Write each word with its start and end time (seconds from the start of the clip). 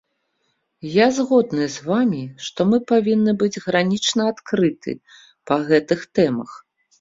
Я 0.91 1.05
згодны 1.17 1.67
з 1.75 1.83
вамі, 1.89 2.21
што 2.45 2.65
мы 2.69 2.77
павінны 2.93 3.31
быць 3.43 3.61
гранічна 3.67 4.23
адкрыты 4.33 4.97
па 5.51 5.61
гэтых 5.69 5.99
тэмах. 6.23 6.51